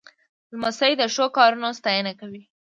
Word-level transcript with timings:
لمسی 0.51 0.93
د 0.97 1.01
ښو 1.13 1.25
کارونو 1.37 1.69
ستاینه 1.79 2.11
کوي. 2.19 2.43